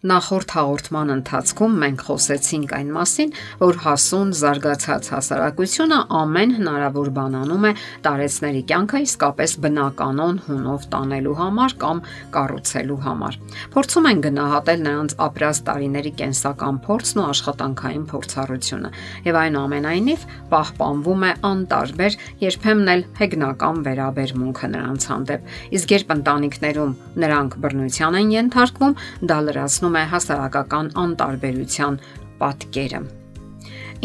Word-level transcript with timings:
Նախորդ 0.00 0.52
հաղորդման 0.56 1.10
ընթացքում 1.12 1.74
մենք 1.76 2.02
խոսեցինք 2.06 2.70
այն 2.72 2.92
մասին, 2.94 3.32
որ 3.60 3.78
հասուն 3.84 4.30
զարգացած 4.38 5.08
հասարակությունը 5.12 5.98
ամեն 6.16 6.54
հնարավոր 6.56 7.10
բան 7.18 7.36
անում 7.36 7.66
է 7.68 7.72
տարեցների 8.06 8.62
կյանքը 8.70 9.00
իսկապես 9.04 9.54
բնականon 9.60 10.40
հունով 10.46 10.86
տանելու 10.94 11.34
համար 11.40 11.74
կամ 11.84 12.00
կառուցելու 12.32 12.96
համար։ 13.04 13.36
Փորձում 13.76 14.08
են 14.08 14.22
գնահատել 14.24 14.80
նրանց 14.88 15.14
ապրած 15.20 15.60
տարիների 15.68 16.14
կենսական 16.16 16.80
փորձն 16.88 17.20
ու 17.20 17.28
աշխատանքային 17.28 18.08
փորձառությունը, 18.08 18.90
եւ 19.28 19.40
այնուամենայնիվ 19.44 20.26
պահպանվում 20.56 21.28
է 21.28 21.32
անտարբեր, 21.50 22.18
երբեմն 22.48 22.90
էլ 22.96 23.04
հեգնական 23.20 23.84
վերաբերմունքը 23.90 24.72
նրանց 24.80 25.08
հանդեպ։ 25.12 25.54
Իսկ 25.76 25.94
երբ 26.00 26.16
ընտանիքներում 26.16 26.96
նրանք 27.20 27.60
բռնության 27.60 28.20
են 28.20 28.34
ենթարկվում, 28.40 28.98
դա 29.28 29.38
լրացնում 29.50 29.89
ստեղծում 29.90 29.98
է 29.98 30.10
հասարակական 30.10 30.88
անտարբերության 31.02 31.94
պատկերը։ 32.38 33.00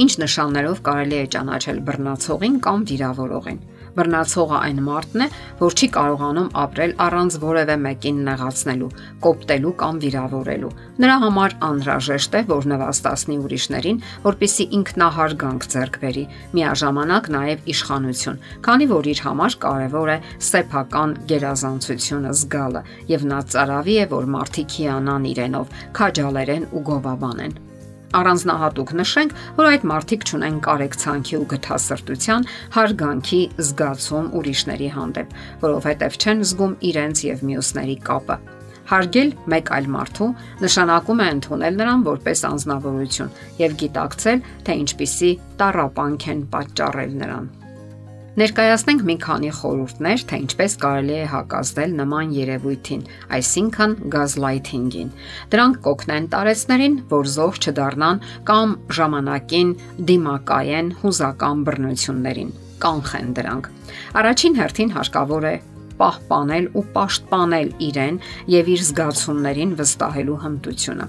Ինչ 0.02 0.12
նշաններով 0.22 0.80
կարելի 0.88 1.18
է 1.22 1.28
ճանաչել 1.36 1.80
բռնացողին 1.86 2.56
կամ 2.66 2.80
վիրավորողին։ 2.90 3.60
Բռնացողը 3.96 4.58
այն 4.60 4.80
մարդն 4.86 5.24
է, 5.24 5.28
որ 5.62 5.76
չի 5.76 5.88
կարողանում 5.96 6.50
ապրել 6.62 6.94
առանց 7.06 7.38
որևէ 7.44 7.76
մեկին 7.86 8.18
նեղացնելու, 8.28 8.90
կոպտելու 9.26 9.74
կամ 9.82 10.00
վիրավորելու։ 10.04 10.72
Նրա 11.04 11.16
համար 11.24 11.56
անհրաժեշտ 11.70 12.36
է, 12.36 12.42
որ 12.52 12.68
նվաստացնի 12.72 13.38
ուրիշներին, 13.46 14.02
որpիսի 14.26 14.68
ինքնահարգանք 14.80 15.68
ձեռք 15.76 16.00
բերի, 16.04 16.26
միաժամանակ 16.60 17.30
նաև 17.36 17.70
իշխանություն, 17.76 18.42
քանի 18.68 18.90
որ 18.92 19.12
իր 19.16 19.22
համար 19.28 19.60
կարևոր 19.66 20.12
է 20.16 20.18
սեփական 20.50 21.16
գերազանցությունը 21.32 22.34
զգալը, 22.42 22.84
եւ 23.16 23.30
նա 23.32 23.40
ծարավի 23.56 23.96
է, 23.96 24.10
որ 24.16 24.28
մարդիկ 24.36 24.80
հիանան 24.82 25.30
իրենով, 25.36 25.80
քաջալերեն 25.96 26.70
ու 26.76 26.84
գովաբանեն 26.92 27.58
առանձնահատուկ 28.20 28.92
նշենք, 29.00 29.34
որ 29.58 29.70
այդ 29.72 29.86
մարդիկ 29.92 30.26
ճունեն 30.30 30.60
կարեկցանքի 30.66 31.40
ու 31.40 31.48
գթասրտության 31.56 32.48
հարգանքի 32.76 33.42
զգացում 33.66 34.30
ուրիշների 34.40 34.90
հանդեպ, 34.96 35.36
որովհետև 35.66 36.20
չեն 36.22 36.46
զգում 36.52 36.78
իրենց 36.92 37.26
եւ 37.26 37.44
մյուսների 37.50 37.98
կապը։ 38.06 38.40
Հարգել 38.86 39.30
մեկ 39.50 39.70
այլ 39.76 39.88
մարդու 39.96 40.30
նշանակում 40.62 41.22
է 41.26 41.30
ընդունել 41.36 41.80
նրան 41.82 42.06
որպես 42.06 42.46
անznավորություն 42.54 43.36
եւ 43.66 43.78
գիտակցել, 43.82 44.48
թե 44.70 44.80
ինչպիսի 44.86 45.36
տարապանք 45.62 46.32
են 46.36 46.50
պատճառել 46.54 47.22
նրան։ 47.26 47.54
Ներկայացնենք 48.36 49.04
մի 49.08 49.14
քանի 49.24 49.50
խորհուրդներ, 49.56 50.24
թե 50.28 50.38
ինչպես 50.44 50.74
կարելի 50.82 51.14
է 51.16 51.28
հակազդել 51.32 51.94
նման 52.00 52.34
երևույթին, 52.36 53.06
այսինքն 53.38 53.94
գազլայթինգին։ 54.16 55.14
Դրանք 55.56 55.80
կօգնեն 55.86 56.28
տարեցներին, 56.34 56.98
որ 57.16 57.30
զոհ 57.36 57.62
չդառնան 57.64 58.20
կամ 58.50 58.74
ժամանակին 59.00 59.72
դիմակայեն 60.12 60.92
հուզական 61.06 61.64
բռնություններին 61.70 62.52
կանխեն 62.84 63.32
դրանք։ 63.40 63.72
Առաջին 64.20 64.60
հերթին 64.60 64.94
հարկավոր 65.00 65.48
է 65.48 65.56
պահպանել 66.00 66.66
ու 66.76 66.84
պաշտպանել 66.96 67.70
իրեն 67.88 68.20
եւ 68.52 68.72
իր 68.76 68.82
զգացումներին 68.90 69.72
վստահելու 69.80 70.38
հմտությունը։ 70.46 71.08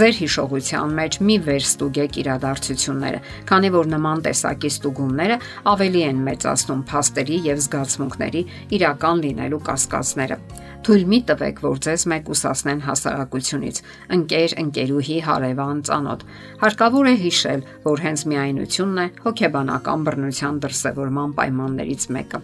Ձեր 0.00 0.14
հիշողության 0.20 0.94
մեջ 0.98 1.18
մի 1.28 1.36
վերստուգեք 1.48 2.18
իրադարձությունները, 2.24 3.20
քանի 3.50 3.70
որ 3.74 3.90
նման 3.94 4.24
տեսակի 4.26 4.70
ստուգումները 4.74 5.38
ավելի 5.74 6.02
են 6.10 6.22
մեծացնում 6.28 6.84
փաստերի 6.90 7.38
եւ 7.48 7.64
զգացմունքների 7.64 8.42
իրական 8.78 9.24
լինելու 9.24 9.62
կասկածները։ 9.70 10.38
Թույլ 10.84 11.04
մի 11.08 11.18
տվեք, 11.28 11.60
որ 11.64 11.78
ձեզ 11.84 12.02
մեկուսացնեն 12.12 12.80
հասարակությունից, 12.84 13.78
ընկեր, 14.16 14.54
ընկերուհի, 14.64 15.16
հարևան, 15.28 15.78
ծանոթ։ 15.88 16.26
Հարկավոր 16.60 17.08
է 17.08 17.14
հիշել, 17.22 17.64
որ 17.86 18.04
հենց 18.04 18.26
միայնությունն 18.34 19.00
է 19.00 19.06
հոգեբանական 19.24 20.04
բռնության 20.10 20.60
դրսևորման 20.66 21.32
պայմաններից 21.40 22.06
մեկը 22.18 22.42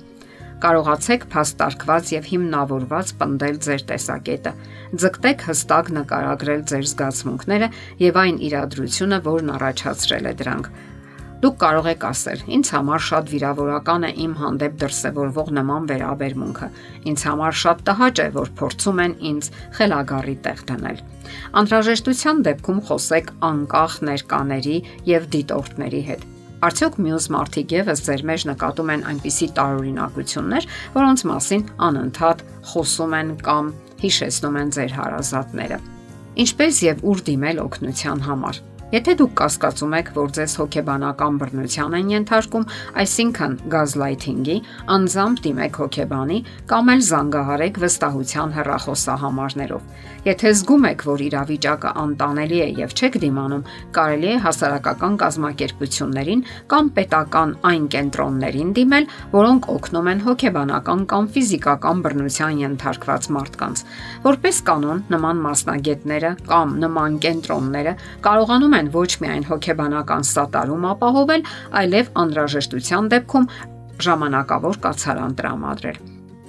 կարողացեք 0.60 1.24
փաստարկված 1.32 2.12
եւ 2.14 2.28
հիմնավորված 2.30 3.12
պնդել 3.20 3.58
ձեր 3.64 3.82
տեսակետը։ 3.90 4.52
Ձգտեք 5.00 5.44
հստակ 5.48 5.90
նկարագրել 5.96 6.62
ձեր 6.70 6.86
զգացմունքները 6.90 7.68
եւ 8.04 8.20
այն 8.24 8.40
իրադրությունը, 8.50 9.18
որն 9.30 9.52
առաջացրել 9.56 10.30
է 10.30 10.34
դրանք։ 10.40 10.72
Դուք 11.40 11.54
կարող 11.60 11.86
եք 11.88 12.02
ասել. 12.04 12.40
Ինձ 12.52 12.70
համար 12.76 13.04
շատ 13.06 13.30
վիրավորական 13.32 14.02
է 14.04 14.10
իմ 14.24 14.32
հանդեպ 14.40 14.74
դրսևորվող 14.82 15.52
նման 15.56 15.86
վերաբերմունքը։ 15.88 16.68
Ինձ 17.12 17.24
համար 17.30 17.56
շատ 17.60 17.80
տհաճ 17.88 18.20
է, 18.20 18.26
որ 18.34 18.50
փորձում 18.60 19.00
են 19.04 19.14
ինձ 19.30 19.48
խելագարի 19.78 20.36
տեղ 20.44 20.60
դնել։ 20.72 21.00
Անհրաժեշտության 21.62 22.44
դեպքում 22.50 22.82
խոսեք 22.90 23.32
անկախ 23.48 23.96
ներկաների 24.10 24.76
եւ 25.14 25.32
դիտորդների 25.36 26.02
հետ 26.10 26.28
Արդյոք 26.60 26.96
մյուս 27.00 27.26
մարդիկ 27.32 27.72
եւս 27.72 28.02
ձեր 28.04 28.22
մեջ 28.28 28.42
նկատում 28.50 28.90
են 28.92 29.04
այնպիսի 29.10 29.46
տարօրինակություններ, 29.56 30.66
որոնց 30.96 31.22
մասին 31.30 31.62
անընդհատ 31.86 32.42
խոսում 32.72 33.14
են 33.20 33.30
կամ 33.46 33.70
հիշեցնում 34.02 34.58
են 34.60 34.74
ձեր 34.76 34.92
հարազատները։ 34.98 35.78
Ինչպես 36.44 36.82
եւ 36.84 37.00
ուր 37.10 37.22
դիմել 37.30 37.62
օգնության 37.64 38.20
համար։ 38.28 38.60
Եթե 38.90 39.12
դուք 39.20 39.34
կասկածում 39.38 39.92
եք, 40.00 40.08
որ 40.16 40.32
ձեզ 40.34 40.54
հոգեբանական 40.58 41.36
բռնության 41.38 41.92
են 41.94 42.08
ենթարկում, 42.10 42.64
այսինքն 43.02 43.52
գազլայթինգի, 43.70 44.56
անձամբ 44.94 45.42
դիմեք 45.44 45.78
հոգեբանի 45.80 46.38
կամ 46.72 46.90
էլ 46.94 47.04
զանգահարեք 47.10 47.78
վստահության 47.86 48.54
հեռախոսահամարներով։ 48.56 49.84
Եթե 50.20 50.50
զգում 50.52 50.86
եք, 50.90 51.04
որ 51.06 51.22
իրավիճակը 51.26 51.90
անտանելի 52.00 52.58
է 52.60 52.66
եւ 52.80 52.90
չեք 52.98 53.14
դիմանում, 53.22 53.62
կարելի 53.96 54.28
է 54.30 54.34
հասարակական 54.44 55.14
կազմակերպություններին 55.22 56.42
կամ 56.74 56.90
պետական 56.98 57.54
այն 57.70 57.86
կենտրոններին 57.94 58.74
դիմել, 58.80 59.08
որոնք 59.38 59.70
օգնում 59.70 60.10
են 60.10 60.20
հոգեբանական 60.26 61.06
կամ 61.14 61.30
ֆիզիկական 61.30 62.04
բռնության 62.04 62.60
ենթարկված 62.66 63.30
մարդկանց։ 63.38 63.84
Որպես 64.26 64.60
կանոն, 64.68 65.00
նման 65.14 65.42
մասնագետները 65.46 66.34
կամ 66.50 66.76
նման 66.84 67.18
կենտրոնները 67.24 67.96
կարողանում 68.26 68.76
են 68.76 68.79
ոչ 68.94 69.10
միայն 69.20 69.44
հոգեբանական 69.50 70.24
սատարում 70.30 70.86
ապահովել, 70.94 71.44
այլև 71.80 72.14
անհրաժեշտության 72.22 73.12
դեպքում 73.12 73.50
ժամանակավոր 74.00 74.80
կացարան 74.86 75.36
տրամադրել։ 75.40 76.00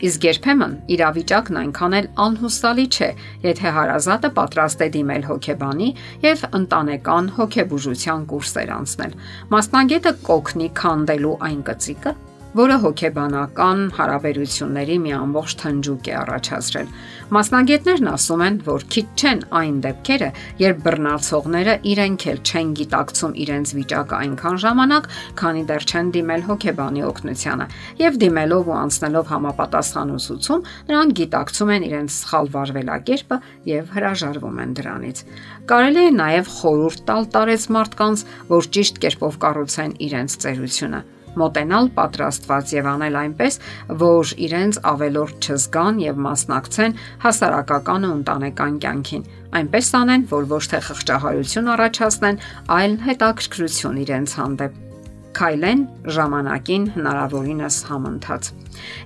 Իսկ 0.01 0.23
երբեմն 0.25 0.71
իրավիճակն 0.95 1.57
այնքան 1.61 1.95
էլ 1.97 2.07
անհուսալի 2.23 2.85
չէ, 2.89 3.09
եթե 3.43 3.73
հարազատը 3.75 4.31
պատրաստ 4.39 4.81
է 4.81 4.87
դիմել 4.95 5.27
հոգեբանի 5.29 5.89
եւ 6.25 6.45
ընտանեկան 6.61 7.29
հոգեբուժության 7.37 8.25
կուրսեր 8.31 8.73
անցնել։ 8.79 9.13
Մասնագետը 9.53 10.13
կօգնի 10.25 10.69
քանդելու 10.81 11.35
այն 11.51 11.61
կծիկը, 11.69 12.15
որը 12.51 12.75
հոգեբանական 12.83 13.81
հարաբերությունների 13.95 14.95
մի 15.03 15.11
ամբողջ 15.15 15.53
թնջուկ 15.61 16.07
է 16.11 16.15
առաջացրել։ 16.19 16.89
Մասնագետներն 17.31 18.09
ասում 18.11 18.41
են, 18.43 18.57
որ 18.65 18.83
քիչ 18.91 19.05
չեն 19.21 19.43
այն 19.55 19.77
դեպքերը, 19.85 20.29
երբ 20.59 20.81
բռնացողները 20.87 21.75
իրենք 21.91 22.25
էլ 22.31 22.41
չեն 22.51 22.73
գիտակցում 22.81 23.37
իրենց 23.45 23.71
վիճակը 23.77 24.17
այնքան 24.19 24.59
ժամանակ, 24.65 25.07
քանի 25.39 25.63
դեռ 25.71 25.87
չեն 25.87 26.11
դիմել 26.17 26.43
հոգեբանի 26.51 27.05
օգնությանը, 27.07 27.69
եւ 28.01 28.19
դիմելով 28.25 28.71
ու 28.71 28.75
անցնելով 28.81 29.31
համապատասխան 29.31 30.13
ուսուցում, 30.19 30.67
նրանք 30.91 31.15
գիտակցում 31.21 31.71
են 31.71 31.87
իրենց 31.87 32.19
սխալ 32.19 32.51
վարվելակերպը 32.51 33.39
եւ 33.71 33.95
հրաժարվում 33.95 34.61
են 34.65 34.75
դրանից։ 34.81 35.23
Կարելի 35.71 36.03
է 36.03 36.11
նաեւ 36.19 36.53
խորուրդ 36.59 37.07
տալ 37.07 37.31
տարեց 37.31 37.71
մարդկանց, 37.79 38.27
որ 38.51 38.71
ճիշտ 38.75 39.01
կերպով 39.07 39.41
կառուցեն 39.45 39.97
իրենց 40.11 40.39
ծերությունը 40.43 41.03
մոտենալ 41.39 41.89
պատրաստված 41.95 42.73
եւ 42.75 42.89
անել 42.91 43.17
այնպես, 43.21 43.59
որ 44.03 44.33
իրենց 44.47 44.81
ավելորդ 44.91 45.47
չզգան 45.47 46.03
եւ 46.05 46.21
մասնակցեն 46.27 46.97
հասարակական 47.25 48.07
ու 48.09 48.13
ընտանեկան 48.19 48.77
կյանքին։ 48.85 49.27
Այնպես 49.61 49.91
անեն, 50.01 50.29
որ 50.31 50.47
ոչ 50.51 50.63
թե 50.71 50.85
խղճահարություն 50.91 51.73
առաջացնեն, 51.75 52.39
այլ 52.77 52.95
հետաքրքրություն 53.09 54.01
իրենց 54.05 54.39
հանդեպ 54.41 54.90
քայլեն 55.37 55.81
ժամանակին 56.15 56.85
հնարավորինս 56.95 57.77
համընթաց։ 57.89 58.49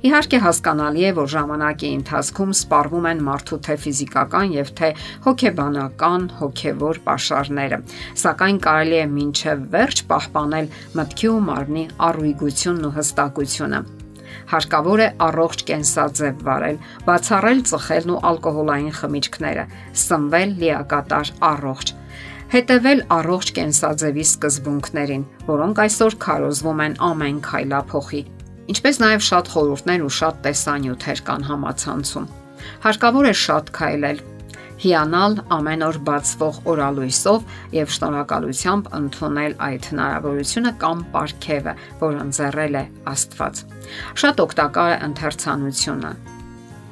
Իհարկե 0.07 0.39
հասկանալի 0.45 1.03
է, 1.09 1.11
որ 1.17 1.27
ժամանակի 1.33 1.89
ընթացքում 1.95 2.53
սպառվում 2.59 3.07
են 3.11 3.23
մարդու 3.27 3.59
թե 3.65 3.75
ֆիզիկական 3.85 4.53
եւ 4.55 4.71
թե 4.79 4.89
հոգեբանական 5.25 6.29
հոգեվոր 6.39 7.01
pašարները, 7.09 7.81
սակայն 8.23 8.61
կարելի 8.67 8.97
է 9.01 9.05
մինչև 9.17 9.67
վերջ 9.75 10.05
պահպանել 10.13 10.71
մտքի 11.01 11.29
ու 11.33 11.43
մարմնի 11.49 11.85
առույգությունն 12.09 12.89
ու 12.89 12.95
հստակությունը 13.01 13.85
հարկավոր 14.45 15.01
է 15.01 15.07
առողջ 15.25 15.61
կենսաձև 15.69 16.41
վարել, 16.45 16.79
բացառել 17.07 17.61
ծխելն 17.71 18.13
ու 18.13 18.21
ալկոհոլային 18.29 18.95
խմիչքները, 18.99 19.63
սնվել 20.05 20.57
լիակատար 20.61 21.31
առողջ 21.49 21.93
հետևել 22.53 23.01
առողջ 23.15 23.51
կենսաձևի 23.57 24.25
սկզբունքներին, 24.29 25.23
որոնք 25.49 25.81
այսօր 25.85 26.17
քարոզվում 26.25 26.83
են 26.85 26.95
ամեն 27.09 27.39
քայլափոխի։ 27.49 28.21
Ինչպես 28.75 29.01
նաև 29.01 29.25
շատ 29.25 29.49
խորհուրդներ 29.55 30.05
ու 30.05 30.13
շատ 30.19 30.39
տեսանյութեր 30.45 31.19
կան 31.25 31.43
համացանցում։ 31.49 32.29
Հարկավոր 32.85 33.25
է 33.29 33.33
շատ 33.45 33.71
քայլել, 33.75 34.21
հիանալ 34.75 35.37
ամեն 35.55 35.83
օր 35.85 35.97
բացվող 36.07 36.57
օրալույսով 36.71 37.53
եւ 37.75 37.91
շնորհակալությամբ 37.95 38.89
ընդունել 38.99 39.53
այդ 39.67 39.87
հնարավորությունը 39.91 40.73
կամ 40.81 41.03
ապարքևը, 41.05 41.73
որ 42.01 42.17
ընձեռել 42.25 42.75
է 42.75 42.83
Աստված։ 43.13 43.61
Շատ 44.23 44.41
օգտակար 44.45 44.91
է 44.95 44.97
ընթերցանությունը։ 45.07 46.11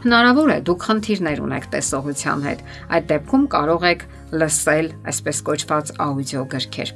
Հնարավոր 0.04 0.50
է 0.54 0.58
դուք 0.68 0.86
խնդիրներ 0.88 1.42
ունեք 1.44 1.68
տեսողության 1.74 2.42
հետ։ 2.48 2.64
Այդ 2.94 3.06
դեպքում 3.12 3.46
կարող 3.54 3.86
եք 3.94 4.02
լսել 4.34 4.94
այսպես 5.14 5.42
կոչված 5.50 5.96
աուդիո 6.04 6.46
գրքեր։ 6.54 6.94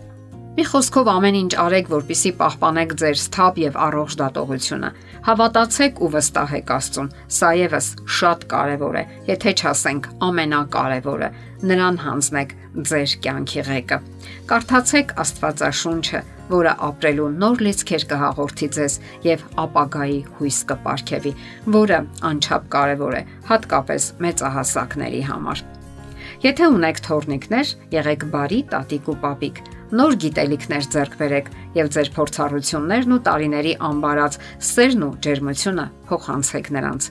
Մի 0.57 0.63
խոսքով 0.65 1.09
ամեն 1.11 1.35
ինչ 1.37 1.51
արեք, 1.61 1.89
որpիսի 1.91 2.29
պահպանեք 2.39 2.93
ձեր 2.97 3.17
սթափ 3.21 3.57
եւ 3.61 3.75
առողջ 3.77 4.15
դատողությունը։ 4.21 4.89
Հավատացեք 5.27 6.01
ու 6.01 6.09
վստահեք 6.15 6.71
Աստծուն։ 6.77 7.11
Սա 7.37 7.51
եւս 7.59 7.89
շատ 8.17 8.47
կարեւոր 8.53 8.97
է, 8.97 9.03
եթե 9.29 9.53
չասենք 9.53 10.09
ամենակարևորը։ 10.29 11.29
Նրան 11.69 12.01
հանձնեք 12.07 12.57
ձեր 12.89 13.15
կյանքի 13.27 13.61
ղեկը։ 13.69 14.01
Կարդացեք 14.49 15.15
Աստվածաշունչը, 15.27 16.25
որը 16.57 16.75
ապրելու 16.89 17.31
նոր 17.37 17.65
լիցքեր 17.67 18.09
կհաղորդի 18.17 18.73
ձեզ 18.81 18.99
եւ 19.29 19.47
ապագայի 19.67 20.19
հույս 20.41 20.59
կպարգևի, 20.73 21.37
որը 21.77 22.03
անչափ 22.33 22.69
կարեւոր 22.73 23.17
է, 23.21 23.25
հատկապես 23.53 24.13
մեծահասակների 24.25 25.27
համար։ 25.29 25.67
Եթե 26.37 26.67
ունեք 26.69 26.99
թորնիկներ, 27.01 27.69
եղեք 27.95 28.23
բարի 28.29 28.57
տատիկ 28.69 29.07
ու 29.09 29.15
պապիկ 29.23 29.61
նոր 29.97 30.17
գիտելիքներ 30.21 30.89
ձեռք 30.93 31.15
բերեք 31.17 31.47
եւ 31.77 31.89
ձեր 31.95 32.11
փորձառություններն 32.17 33.15
ու 33.15 33.19
տարիների 33.25 33.71
անբարած 33.87 34.37
սերն 34.67 35.05
ու 35.07 35.09
ջերմությունը 35.25 35.85
փոխանցեք 36.11 36.69
նրանց։ 36.77 37.09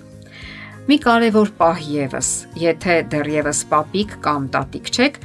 Մի 0.86 0.98
կարևոր 1.02 1.52
պահ 1.58 1.82
եւս, 1.96 2.30
եթե 2.62 2.96
դեռևս 3.16 3.64
պապիկ 3.72 4.16
կամ 4.22 4.48
տատիկ 4.54 4.92
չեք, 4.94 5.20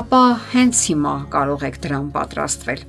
ապա 0.00 0.22
հենց 0.54 0.84
հիմա 0.88 1.14
կարող 1.36 1.68
եք 1.68 1.80
դրան 1.84 2.08
պատրաստվել։ 2.16 2.86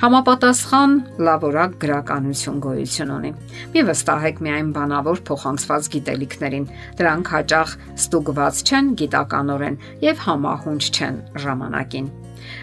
Համապատասխան 0.00 0.92
լավորակ 1.26 1.72
գրականություն 1.82 2.60
գոյություն 2.64 3.10
ունի։ 3.12 3.30
Մի 3.74 3.80
վստահեք 3.84 4.38
միայն 4.46 4.70
բանավոր 4.72 5.18
փոխանցված 5.28 5.88
գիտելիքներին։ 5.94 6.64
Դրանք 7.00 7.32
հաճախ 7.34 7.74
ստուգված 8.00 8.62
չեն 8.64 8.88
գիտականորեն 9.02 9.76
եւ 10.06 10.22
համահունչ 10.24 10.80
չեն 10.88 11.20
ժամանակին։ 11.44 12.08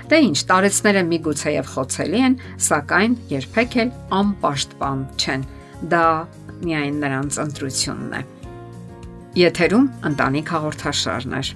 Դե 0.10 0.22
ինչ, 0.31 0.38
տարեցները 0.50 1.06
միգուցե 1.13 1.54
եւ 1.57 1.69
խոցելի 1.75 2.25
են, 2.25 2.39
սակայն 2.72 3.16
երբեք 3.38 3.80
էլ 3.86 3.94
անպաշտպան 4.18 5.06
չեն։ 5.22 5.48
Դա 5.94 6.04
միայն 6.66 7.00
նրանց 7.06 7.39
ընտրությունն 7.45 8.18
է։ 8.18 8.25
Եթերում 9.45 9.89
ընտանիք 10.10 10.54
հաղորդաշարներ։ 10.57 11.56